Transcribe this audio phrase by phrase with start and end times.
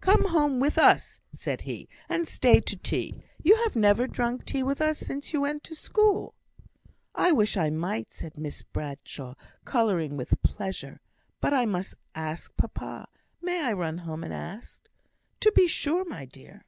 [0.00, 3.22] "Come home with us," said he, "and stay to tea.
[3.42, 6.34] You have never drank tea with us since you went to school."
[7.14, 9.34] "I wish I might," said Miss Bradshaw,
[9.66, 11.02] colouring with pleasure.
[11.42, 13.06] "But I must ask papa.
[13.42, 14.88] May I run home and ask?"
[15.40, 16.64] "To be sure, my dear!"